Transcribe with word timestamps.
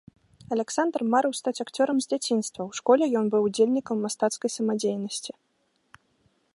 Аляксандр 0.53 1.01
марыў 1.15 1.33
стаць 1.39 1.61
акцёрам 1.65 1.97
з 2.05 2.11
дзяцінства, 2.13 2.61
у 2.71 2.79
школе 2.79 3.05
ён 3.21 3.25
быў 3.35 3.41
удзельнікам 3.51 3.97
мастацкай 4.07 4.49
самадзейнасці. 4.57 5.31